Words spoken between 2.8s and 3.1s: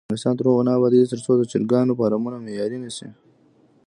نشي.